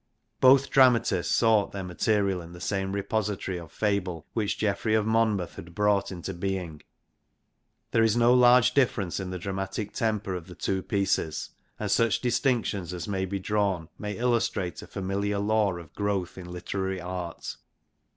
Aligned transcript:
Both 0.39 0.71
dramatists 0.71 1.35
sought 1.35 1.73
their 1.73 1.83
material 1.83 2.41
in 2.41 2.53
the 2.53 2.59
same 2.59 2.91
repository 2.91 3.59
of 3.59 3.71
fable, 3.71 4.25
which 4.33 4.57
Geoffrey 4.57 4.95
of 4.95 5.05
Monmouth 5.05 5.57
had 5.57 5.75
brought 5.75 6.11
into 6.11 6.33
being. 6.33 6.81
There 7.91 8.01
is 8.01 8.17
no 8.17 8.33
large 8.33 8.73
difference 8.73 9.19
in 9.19 9.29
the 9.29 9.37
dramatic 9.37 9.93
temper 9.93 10.33
of 10.33 10.47
the 10.47 10.55
two 10.55 10.81
pieces, 10.81 11.51
and 11.79 11.91
such 11.91 12.19
distinctions 12.19 12.93
as 12.95 13.07
may 13.07 13.25
be 13.25 13.37
drawn 13.37 13.89
may 13.99 14.17
illustrate 14.17 14.81
a 14.81 14.87
familiar 14.87 15.37
law 15.37 15.73
of 15.75 15.93
growth 15.93 16.35
in 16.35 16.49
literary 16.51 16.99
art. 16.99 17.57